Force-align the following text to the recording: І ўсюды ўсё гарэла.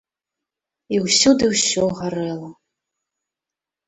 І 0.95 1.01
ўсюды 1.05 1.49
ўсё 1.51 1.83
гарэла. 1.99 2.49